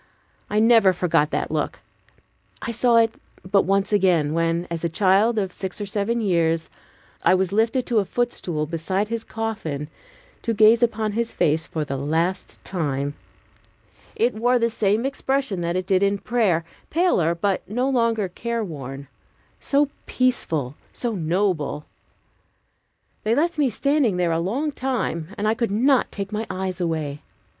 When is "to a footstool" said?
7.85-8.65